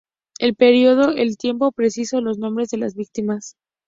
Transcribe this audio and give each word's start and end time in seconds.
El 0.39 0.55
periódico 0.55 1.11
"El 1.11 1.37
Tiempo" 1.37 1.71
precisó 1.71 2.21
los 2.21 2.39
nombres 2.39 2.69
de 2.69 2.77
las 2.77 2.95
víctimas. 2.95 3.55